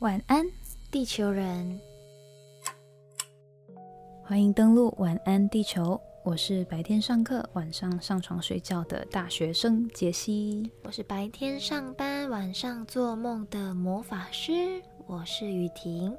[0.00, 0.44] 晚安，
[0.90, 1.80] 地球人！
[4.22, 5.98] 欢迎登录晚安地球。
[6.22, 10.70] 我是白天上课、晚上上床睡觉的大学生杰西。
[10.82, 14.82] 我是白天上班、晚上做梦的魔法师。
[15.06, 16.12] 我是雨婷。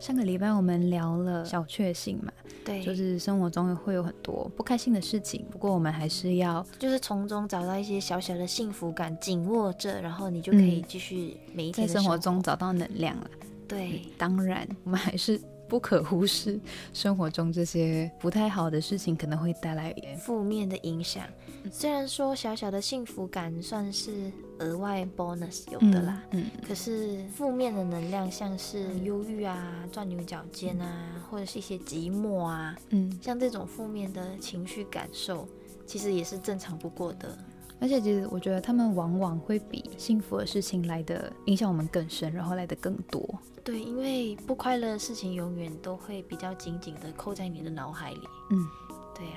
[0.00, 2.32] 上个礼拜我们聊了小确幸嘛，
[2.64, 13.30] 对，就是生活中会有很多不开心的事情，不过我们还是要就是从中找到一些小小的幸福感，紧握着，然后你就可以继续每一天在生活中找到能量了。
[13.68, 15.40] 对，当然我们还是。
[15.66, 16.60] 不可忽视，
[16.92, 21.24] 生活中这些不太好的事情可能会带来负面的影响。
[21.72, 35.48] 虽然说小小的幸福感算是额外 bonus 有的啦，嗯，可是负面的能量，像是忧郁啊、钻牛角尖啊，或者是一些寂寞啊，嗯，像这种负面的情绪感受，
[35.86, 37.36] 其实也是正常不过的。
[37.80, 43.22] 而且其实我觉得他们往往会比幸福的事情来的影响我们更深，然后来的更多。
[43.62, 48.20] 对，因为不快乐的事情永远都会比较紧紧的扣在你的脑海里。
[48.50, 48.66] 嗯，
[49.14, 49.32] 对呀。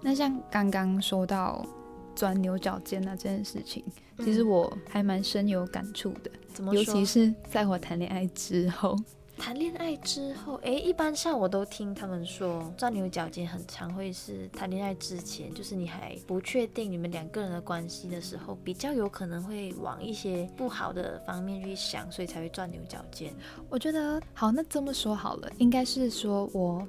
[0.00, 1.66] 那像刚刚说到
[2.14, 3.84] 钻牛角尖啊这件事情，
[4.18, 6.30] 其实我还蛮深有感触的。
[6.52, 6.78] 怎么说？
[6.80, 8.96] 尤其是在我谈恋爱之后。
[9.38, 23.34] 谈恋爱之后，哎，一般上我都听他们说，钻牛角尖很常会是谈恋爱之前，就是你还不确定你们两个人的关系的时候，比较有可能会往一些不好的方面去想，所以才会钻牛角尖。
[23.70, 26.86] 我觉得好，那这么说好了，应该是说我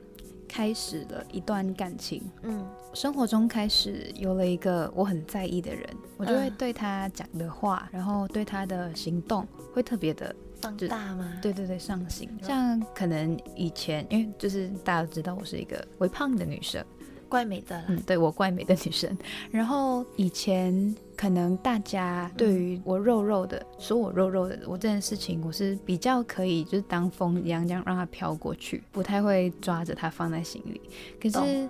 [0.51, 10.35] 开始了一段感情，嗯，生活中开始有了一个我很在意的人，我就会对他讲的话，然后对他的行动会特别的。
[10.61, 11.39] 放大吗？
[11.41, 12.29] 对对对，上行。
[12.43, 16.85] 像可能以前，因为就是大家都知道我是一个微胖的女生，
[17.31, 17.81] 怪美的。
[17.87, 19.17] 嗯，对我怪美的女生。
[19.49, 30.81] 然后以前可能大家对于我肉肉的，说我肉肉的，我这件事情我是比较可以，就是当风一样这样让它飘过去，不太会抓着它放在心里。
[31.21, 31.69] 可是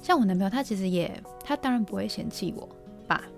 [0.00, 1.12] 像我男朋友，他其实也，
[1.44, 2.68] 他当然不会嫌弃我
[3.08, 3.22] 吧。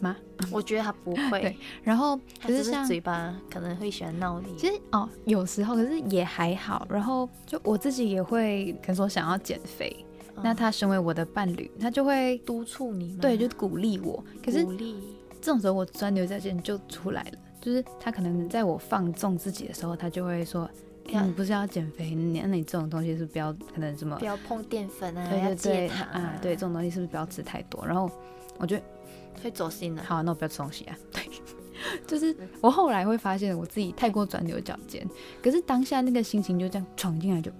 [0.00, 0.16] 吗？
[0.50, 1.40] 我觉得他不会。
[1.44, 4.56] 对，然后可是像嘴巴可能会喜欢闹你。
[4.56, 6.86] 其实哦，有时候可是也还好。
[6.88, 9.94] 然后就我自己也会，可能说想要减肥，
[10.42, 14.22] 那他身为我的伴侣，他就会督促你，对，就鼓励我。
[14.44, 14.96] 可是鼓励
[15.40, 17.38] 这种时候，我钻牛角尖就出来了。
[17.60, 20.68] 就是他可能在我放纵自己的时候，他就会说
[21.04, 22.14] ：“你不是要减肥？
[22.14, 28.10] 那你这种东西是不要可能什么不要碰淀粉啊，对对对啊，对这种东西是不是不要吃太多？”然后
[28.58, 28.82] 我觉得。
[29.42, 30.02] 会走心了。
[30.02, 30.98] 好，那我不要吃东西啊。
[31.12, 31.22] 对，
[32.06, 35.06] 就是我后来会发现我自己太过钻牛角尖，
[35.42, 37.50] 可是当下那个心情就这样闯进来就，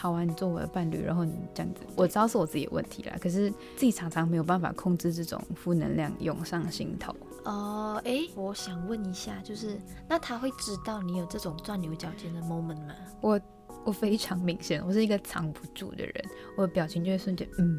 [0.00, 7.14] 好啊，你做我的伴侣，然后你这样子，我知道是我自己的问题啦，可是自己常常没有办法控制这种负能量涌上心头。
[7.44, 9.78] 哦，哎，我想问一下，就是
[10.08, 12.94] 那他会知道你有这种钻牛角尖的 moment 吗？
[13.20, 13.38] 我
[13.84, 16.14] 我非常明显，我是一个藏不住的人，
[16.56, 17.78] 我的表情就会瞬间嗯。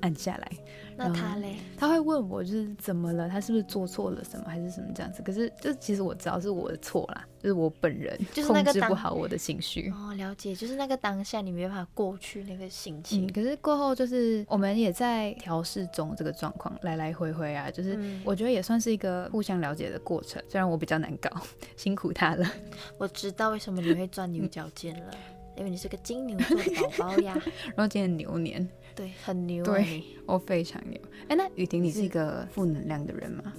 [0.00, 0.50] 按下来，
[0.96, 1.56] 那他嘞？
[1.76, 3.28] 他会问我就是怎么了？
[3.28, 5.22] 他是不是做错了什么，还是什么这样子？
[5.22, 9.92] 可是就其实我知道是我的错啦，就是我本人 就是控制不好我的情绪。
[9.94, 13.30] 哦，了解，就是那个当下你没办法过去那个心情。
[13.32, 20.42] 可是过后就是我们也在调试中，这个状况来来回回啊，就是我觉得也算是一个互相了解的过程。
[20.48, 21.30] 虽然我比较难搞，
[21.76, 22.50] 辛苦他了。
[22.96, 25.14] 我知道为什么你会钻牛角尖了，
[25.56, 26.64] 因为你是个金牛座的
[26.98, 27.36] 宝宝呀。
[27.66, 28.66] 然后今天牛年。
[28.94, 29.64] 对，很牛。
[29.64, 31.00] 对，我非常牛。
[31.28, 33.52] 哎，那雨婷，你是一个负能量的人吗？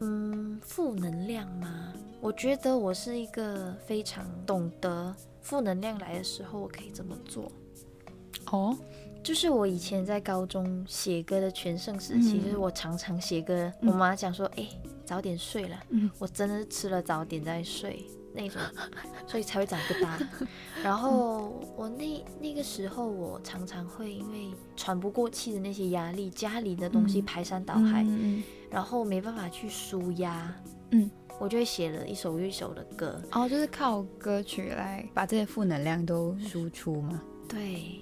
[0.00, 1.92] 嗯，负能量吗？
[2.20, 7.50] 我觉得我是一个非常懂得负能量来的时候，我可以怎么做。
[8.50, 8.76] 哦，
[9.22, 14.68] 就是我以前在高中写歌的全盛时期，就是我常常写歌，我妈讲说：“哎，
[15.04, 18.04] 早点睡了。”嗯，我真的是吃了早点再睡。
[18.34, 18.60] 那种，
[19.26, 20.18] 所以才会长不大。
[20.82, 28.06] 然后我那那个时候，我常常会因为喘不过气的那些压力，家里的东西排山倒海，
[28.70, 30.52] 然后没办法去舒压，
[30.90, 37.22] 嗯，我就会写了一首又一首的歌，哦，就是靠歌曲来把这些负能量都输出嘛？
[37.48, 38.00] 对，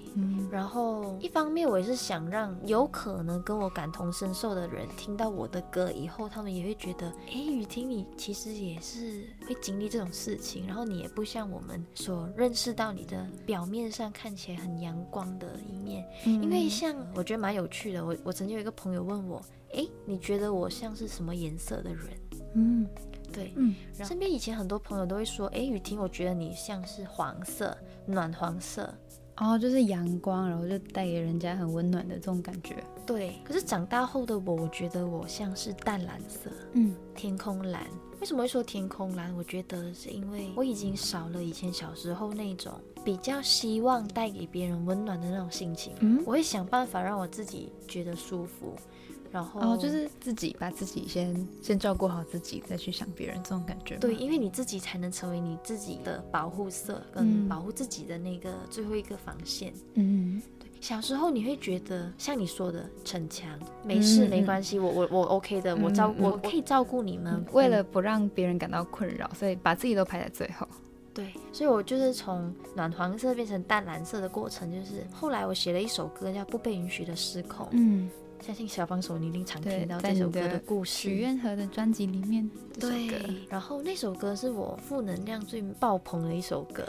[0.51, 19.41] 然后一方面我也是想让有可能跟我感同身受的人听到我的歌以后，他们也会觉得，哎，雨婷你其实也是会经历这种事情，然后你也不像我们所认识到你的表面上看起来很阳光的一面，因为像我觉得蛮有趣的，我我曾经有一个朋友问我，
[19.73, 22.07] 哎，你觉得我像是什么颜色的人？
[22.55, 22.85] 嗯，
[23.31, 23.73] 对，嗯，
[24.03, 28.93] 身边以前很多朋友都会说，哎，雨婷，我觉得你像是黄色，暖黄色。
[29.41, 32.75] 哦，就是阳光，然后就带给人家很温暖的这种感觉。
[33.07, 37.87] 对，可是长大后的我，我觉得我像是淡蓝色，嗯，天空蓝。
[38.19, 39.35] 为什么会说天空蓝？
[39.35, 42.71] 我觉得是因为我已经少了以前小时候那种
[43.03, 45.93] 比较希望带给别人温暖的那种心情。
[46.01, 48.75] 嗯我会想办法让我自己觉得舒服，
[49.31, 53.95] 然后哦，就是自己把自己先先照顾好自己，再去想别人这种感觉。
[53.97, 59.73] 对，因为你自己才能成为你自己的保护色，嗯跟保护自己的那个最后一个防线。
[59.93, 67.43] 嗯，对小时候你会觉得像你说的逞强，没事、嗯没关系，我我我 OK 的，我照我可以照顾你们。
[67.53, 70.67] 为了不让别人感到困扰，所以把自己都排在最后。
[71.13, 78.09] 对，所以我就是从暖黄色变成淡蓝色的过程，就是后来我写了一首歌叫《不被允许的失控》，嗯，
[78.41, 80.91] 相信小帮手你一定常听到这首歌的故事。
[80.91, 82.49] 许愿盒的专辑里面。
[82.79, 83.09] 对，
[83.47, 86.83] 然后那首歌是我负能量最爆棚的一首歌。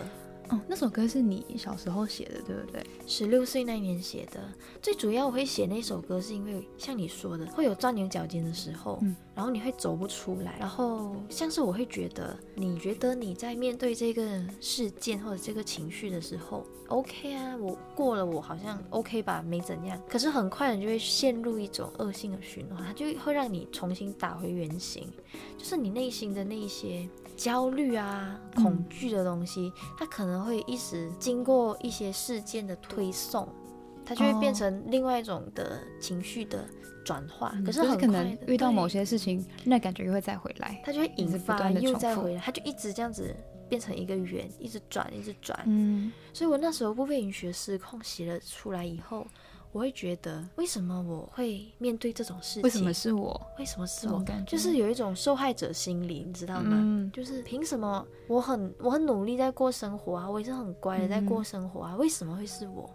[0.48, 2.84] 哦，那首歌是你小时候写的，对不对？
[3.06, 4.40] 十六岁那年写的，
[4.80, 25.10] 最主要我会写那首歌，是因为像你说的，会有钻牛角尖的时候，嗯然后你会走不出来，然后像是我会觉得，你觉得你在面对这个事件或者这个情绪的时候，OK 啊，我过了，我好像 OK 吧，没怎样，可是很快你就会陷入一种恶性的循环，它就会让你重新打回原形，
[25.56, 33.48] 就是你内心的那些焦虑啊、恐惧的东西，它可能会一时经过一些事件的推送，
[34.04, 36.64] 它就会变哦成另外一种的情绪的
[37.04, 37.54] 转化。
[37.64, 40.80] 可是很快遇到某些事情，那感觉又会再回来。
[40.84, 43.34] 它就会引发又再回来，它就一直这样子
[43.68, 45.58] 变成一个圆，一直转，一直转。
[45.66, 49.26] 嗯，所以我那时候不被允许的失控写了出来以后，
[49.72, 52.62] 我会觉得为什么我会面对这种事情？
[52.62, 53.40] 为什么是我？
[53.58, 54.20] 为什么是我？
[54.20, 56.76] 感觉就是有一种受害者心理，你知道吗？
[56.78, 62.88] 嗯就是凭什么我很我很努力在过生活啊，我也是很乖的在嗯过生活啊，为什么会是我？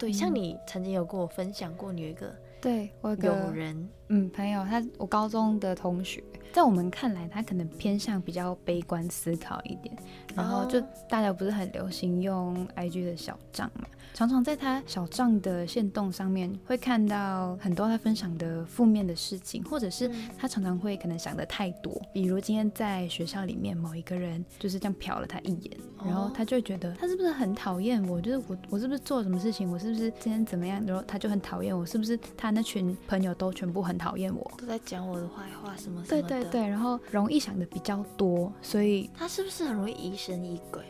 [0.00, 6.22] 对，像你曾经有跟我分享过，你有一个对我有个友人，嗯朋友，他我高中的同学，
[6.52, 9.96] 在我们看来，他可能偏向比较悲观思考一点。
[10.34, 34.50] 然后就哦大家不是很流行用 IG 的小账嘛，常常在他小账的线动上面会看到很多他分享的负面的事情，或者是嗯他常常会可能想的太多，比如今天在学校里面某一个人就是这样瞟了他一眼，然后哦他就会觉得他是不是很讨厌我，就是我我是不是做了什么事情，我是不是今天怎么样，然后他就很讨厌我，是不是他那群朋友都全部很讨厌我？
[34.56, 36.28] 都在讲我的坏话什么什么的。
[36.28, 40.82] 对对对，然后容易想的比较多，所以他是不是很容易疑神疑鬼？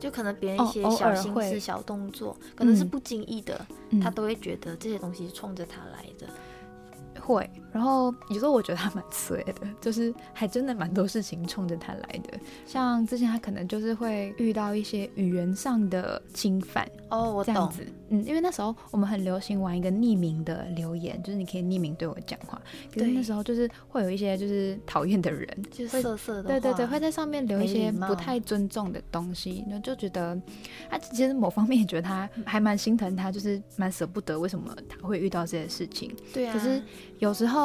[0.00, 6.26] 就可能别人哦一些小心思、小动作，可能是嗯不经意的，嗯他都会觉得这些东西是冲着他来的。
[7.20, 12.38] 会，然后有时候我觉得他蛮衰的， 就是还真的蛮多事情冲着他来的。
[12.64, 17.52] 像之前他可能就是会遇到一些语言上的侵犯，哦，我懂。
[17.52, 22.62] 这样子，嗯，因为那时候我们很流行玩一个匿名的留言，就是你可以匿名对我讲话，
[22.94, 30.40] 可是那时候就是会有一些就是讨厌的人，就会色色的对对对，会在上面留一些不太尊重的东西，然后就觉得
[30.88, 36.14] 他其实某方面也觉得他还蛮心疼他，就是蛮舍不得为什么他会遇到这些事情。
[36.32, 36.52] 对啊。
[36.52, 36.80] 可是
[37.18, 37.63] 有时候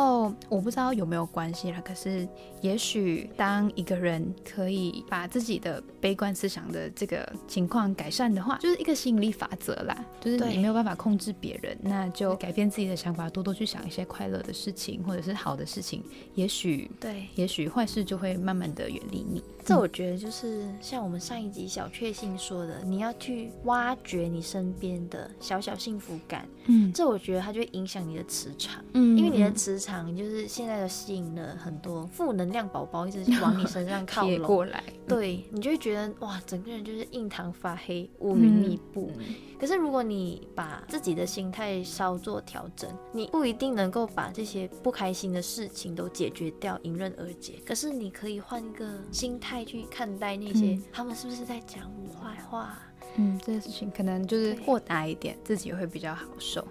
[0.50, 2.28] 我不知道有没有关系啦，可是
[2.62, 16.04] 也许当一个人可以把自己的悲观思想的这个情况改善的话，就是一个吸引力法则啦，就是你没有办法控制别人，那就改变自己的想法，多多去想一些快乐的事情或者是好的事情，
[16.36, 19.44] 也许对，也许坏事就会慢慢的远离你。
[19.70, 26.92] 这我觉得就是像我们上一集小确幸说的，你要去挖掘你身边的小小幸福感，嗯。
[26.92, 39.12] 这我觉得它就会影响你的磁场，嗯因为你的磁场就是现在都吸引了很多负能量宝宝一直往你身上靠 拢，过来，对你就会觉得哇，整个人就是印堂发黑，乌云密布。
[39.20, 39.26] 嗯
[39.60, 47.56] 可是如果你把自己的心态稍作调整，你不一定能够把这些不开心的事情都解决掉，迎刃而解。
[47.66, 52.78] 可是你可以换一个心态去看待那些、嗯他们是不是在讲我坏话？
[53.16, 56.66] 嗯，这件事情可能就是豁达一点，自己会比较好受。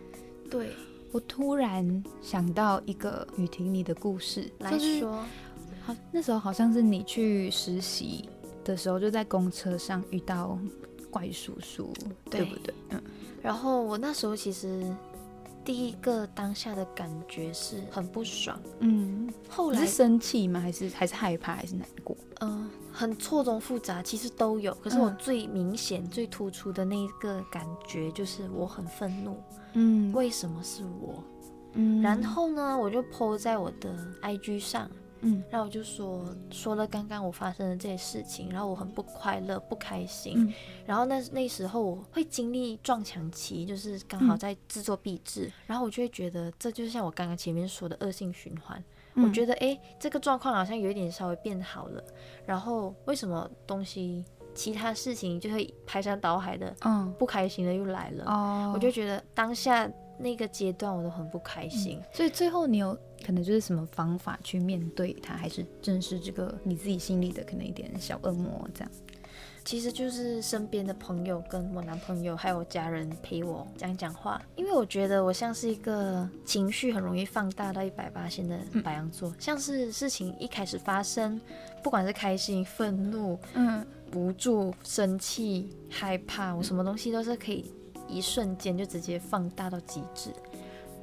[0.50, 0.70] 对，
[1.12, 5.24] 我突然想到一个雨婷你的故事，来就是说，
[5.84, 8.28] 好，那时候好像是你去实习
[8.64, 10.58] 的时候，就在公车上遇到
[11.10, 11.92] 怪叔叔，
[12.30, 12.74] 对对不对？
[12.90, 13.02] 嗯，
[13.42, 14.94] 然后我那时候其实
[15.68, 20.58] 第一个当下的感觉是很不爽，嗯，后来是生气吗？
[20.58, 21.54] 还是还是害怕？
[21.54, 22.16] 还是难过？
[22.40, 24.72] 嗯，很错综复杂，其实都有。
[24.76, 29.36] 可是我嗯最明显、最突出的那一个感觉就是我很愤怒，
[29.74, 31.22] 嗯为什么是我？
[31.74, 40.34] 嗯然后呢，我就 po 在我的 IG 上，嗯然后我就说说了刚刚我发生的这些事情，然后我很不快乐、不开心。
[40.36, 40.52] 嗯
[40.86, 48.82] 然后那那时候我会经历撞墙期，就是刚好嗯在制作壁纸，然后我就会觉得这就像我刚刚前面说的恶性循环。
[49.14, 52.04] 嗯我觉得诶，这个状况好像有一点稍微变好了，
[52.46, 58.24] 然后为什么东西其他事情就会排山倒海的嗯不开心的又来了？
[58.26, 62.00] 哦，我就觉得当下那个阶段我都很不开心。
[62.12, 68.90] 所以最后你有可能就是什么方法去面对它，还是正是这个你自己心里的可能一点小恶魔这样？
[69.64, 81.38] 其实就是身边的朋友跟我男朋友还有家人陪我讲讲话，因为我觉得我像是一个情绪很容易放大到一百八线的白羊座，像是事情一开始发生，
[81.82, 87.70] 不管是开心、愤怒、嗯无助、生气、害怕，我什么东西都是可以
[88.08, 90.30] 一瞬间就直接放大到极致。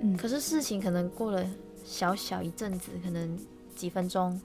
[0.02, 1.46] 嗯可是事情可能过了
[1.84, 3.40] 小小一阵子，可能
[3.76, 4.40] 几分钟、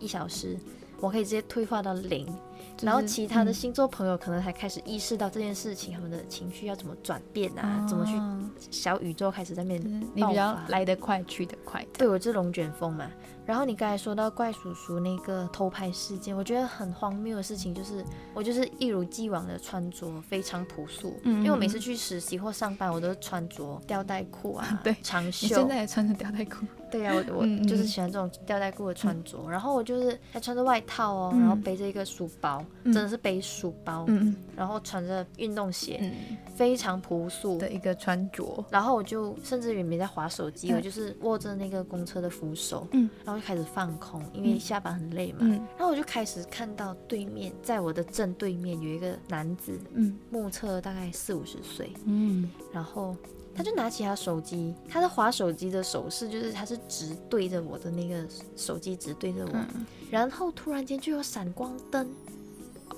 [0.00, 0.58] 一小时，
[1.00, 2.26] 我可以直接退化到零。
[2.82, 11.84] 然后其他的嗯星座朋友可能才开始意识到这件事情，他们的情绪要怎么转变啊，怎么去哦小宇宙开始在面就是你比较来得快去得快。
[11.92, 13.10] 对我是龙卷风嘛。
[13.48, 25.46] 然后你刚才说到怪叔叔那个偷拍事件，我觉得很荒谬的事情就是，我就是一如既往的穿着非常朴素，嗯因为我每次去实习或上班，我都是穿着吊带裤啊，对长袖。
[25.48, 31.40] 现，在也穿着吊带裤，对呀、我我就是喜欢这种吊带裤的穿着，然后我就是还穿着外套哦，嗯。
[31.40, 32.92] 然后背着一个书包，嗯。
[32.92, 36.36] 真的是背书包，嗯然后穿着运动鞋，嗯。
[36.54, 37.56] 非常朴素。
[37.56, 43.08] 的一个穿着，然后我就甚至也没在划手机，嗯我就是握着那个公车的扶手，嗯。
[43.24, 45.38] 然后就开始放空，因为嗯下班很累嘛。
[45.42, 45.52] 嗯。
[45.76, 50.18] 然后我就开始看到对面，在我的正对面有一个男子，嗯。
[50.30, 52.50] 目测大概四五十岁，嗯。
[52.72, 53.16] 然后
[53.54, 58.26] 他就拿起他手机，他的划手机的手势就是他是直对着我的那个
[58.56, 59.86] 手机直对着我，嗯。
[60.10, 62.08] 然后突然间就有闪光灯，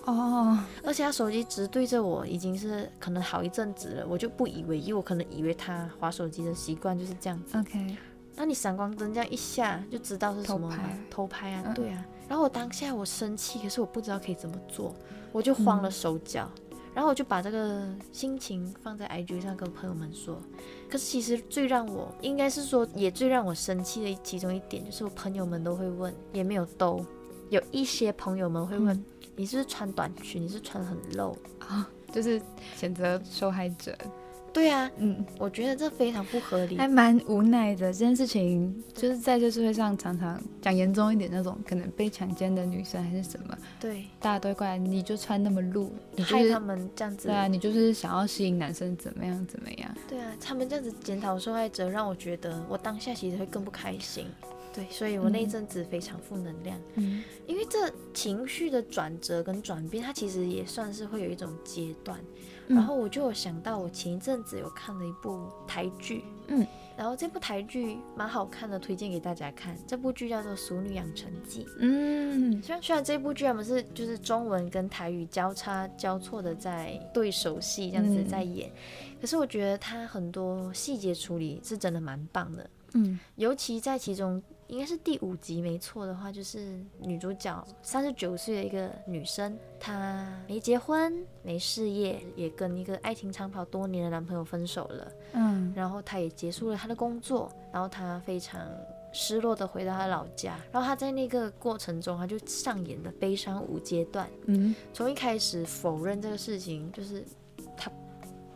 [0.04, 7.58] 哦，而且他手机直对着我已经是可能好一阵子了，我就不以为意，我可能以为他划手机的习惯就是这样子。
[7.58, 7.96] OK，
[8.40, 10.78] 那你闪光灯这样一下就知道是什么吗
[11.10, 12.02] 偷拍啊，嗯对啊。
[12.26, 14.94] 然后我当下我生气，可是我不知道可以怎么做，
[15.30, 16.50] 我就慌了手脚。
[16.94, 20.40] 然后我就把这个心情放在 IG 上跟朋友们说。
[20.88, 27.04] 可是其实最让我应该是说，也最让我生气的其中一点，就是我朋友们都会问，也没有兜，
[27.50, 29.04] 有一些朋友们会问，嗯
[29.36, 31.86] 你是不是穿短裙，你是穿很露啊？
[32.10, 32.40] 就是
[32.78, 33.96] 谴责受害者，
[34.52, 36.76] 对啊，嗯，我觉得这非常不合理。
[36.76, 37.92] 还蛮无奈的。
[37.92, 49.94] 这件事情就是在这社会上常常讲严重一点，那种可能被强奸的女生还是什么，对，大家都怪，你就穿那么露，你就是害他们这样子对啊，你就是想要吸引男生怎么样怎么样。
[50.08, 54.26] 对啊，他们这样子检讨受害者，让我觉得我当下其实会更不开心。
[54.72, 62.18] 对，所以我那一阵子非常负能量，嗯因为这情绪的转折跟转变，它其实也算是会有一种阶段。
[62.70, 62.74] 嗯。
[62.76, 69.76] 然后我就有想到，我前一阵子有看了一部台剧，嗯，然后这部台剧蛮好看的，推荐给大家看。
[69.86, 71.64] 这部剧叫做《熟女养成记》。
[71.78, 72.62] 嗯。
[72.62, 78.70] 虽然虽然这部剧我们是就是中文跟台语交叉交错的在对手戏这样子嗯在演，
[79.20, 83.18] 可是我觉得它很多细节处理是真的蛮棒的，嗯。
[83.36, 95.72] 尤其在其中应该是第五集没错的话，就是女主角三十九岁的一个女生，她没结婚没事业，也跟一个爱情长跑多年的男朋友分手了，嗯。
[95.74, 98.64] 然后她也结束了她的工作，然后她非常
[99.12, 104.72] 失落的回到她老家，然后她在那个过程中，她就上演了悲伤五阶段，嗯。
[104.92, 107.34] 从一开始否认这个事情，就是她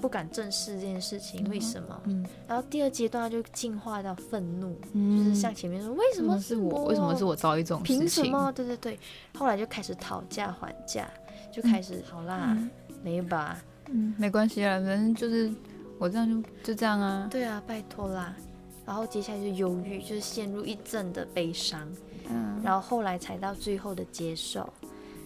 [0.04, 1.98] 不敢正视这件事情，为什么？
[2.04, 6.84] 嗯然后第二阶段就进化到愤怒，嗯，就是像前面说为什么是我？
[6.84, 8.00] 为什么是我遭遇这种事情？
[8.00, 8.52] 凭什么？
[8.52, 9.00] 对对对，
[9.34, 11.08] 后来就开始讨价还价，
[11.50, 12.70] 就开始、好啦，嗯
[13.02, 13.64] 没吧？
[13.88, 15.50] 嗯，没关系啦，反正就是
[15.98, 17.26] 我这样就就这样啊。
[17.30, 18.36] 对啊，拜托啦。
[18.84, 21.90] 然后接下来就忧郁，就是陷入一阵的悲伤，
[22.28, 24.70] 嗯，然后后来才到最后的接受。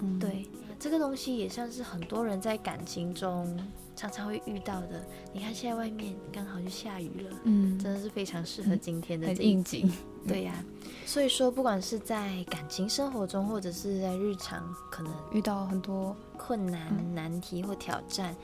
[0.01, 3.59] 嗯，对，这个东西也像是很多人在感情中
[3.99, 5.05] 常常会遇到的。
[5.33, 9.91] 你看现在外面刚好就下雨了，嗯，真的是非常适合今天的很应景。
[10.27, 10.63] 对呀、
[11.07, 18.37] 所以说不管是在感情生活中，或者是在日常，可能遇到很多困难、难题或挑战，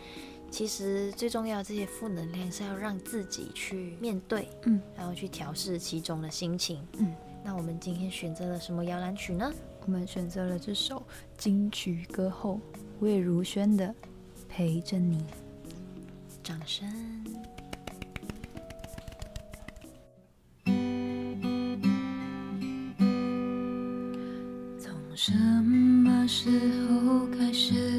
[0.51, 7.15] 其实最重要的这些负能量是要让自己去面对，嗯，然后去调试其中的心情，嗯。
[7.47, 9.53] 那我们今天选择了什么摇篮曲呢？
[9.85, 11.03] 我们选择了这首
[11.37, 12.59] 金曲歌后
[13.01, 13.87] 魏如萱的
[14.49, 15.19] 《陪着你》。
[16.45, 16.87] 掌声。
[24.79, 26.51] 从什么时
[26.87, 27.94] 候开始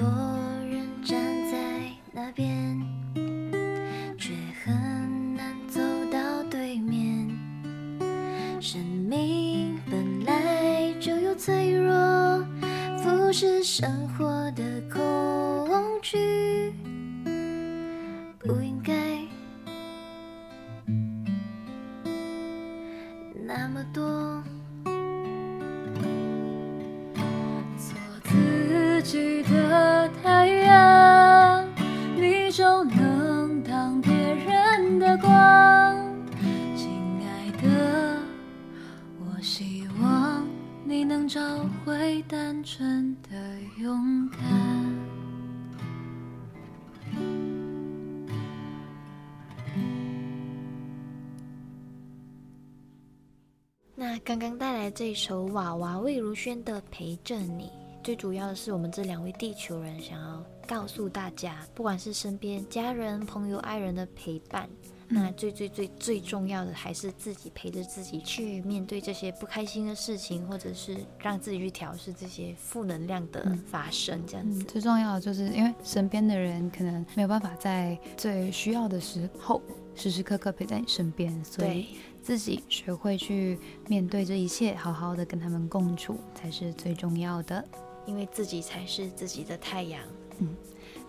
[0.00, 0.29] 很
[41.84, 43.30] 会单纯的
[43.78, 44.40] 勇敢。
[53.94, 57.64] 那刚刚带来这首娃娃魏如萱的《陪着你》，
[58.02, 64.68] 最主要的是我们这两位地球人想要告诉大家，不管是身边家人、朋友、爱人的陪伴，
[65.08, 74.66] 那最最最最重要的还是自己陪着自己去面对这些不开心的事情，或者是让自己去调试这些负能量的发生，这样子嗯，。
[74.66, 79.60] 最重要的就是因为身边的人可能没有办法在最需要的时候
[79.94, 87.62] 时时刻刻陪在你身边，所以，自己学会去面对这一切，好好的跟他们共处才是最重要的。
[88.10, 90.02] 因为自己才是自己的太阳。
[90.40, 90.48] 嗯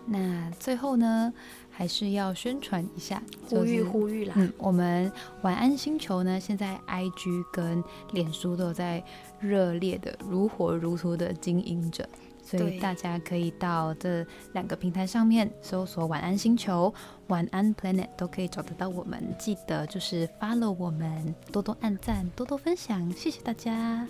[0.04, 1.32] 那最后呢，
[1.70, 5.10] 还是要宣传一下，呼吁就是呼吁啦，嗯，我们
[5.42, 9.02] 晚安星球呢，现在 IG 跟脸书都有在
[9.38, 12.08] 热烈的、如火如荼的经营着，
[12.42, 16.92] 所以大家可以到这两个平台上面搜索“晚安星球”、
[17.28, 19.22] “晚安 Planet” 都可以找得到我们。
[19.38, 24.04] 记得就是 follow 我们，多多按赞，多多分享，谢谢大家。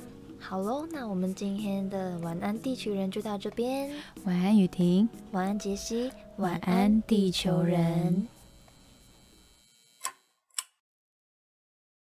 [0.44, 3.88] 好喽，那我们今天的晚安地球人就到这边。
[4.24, 6.10] 晚安雨婷，晚安，杰西。
[6.38, 8.26] 晚安地球人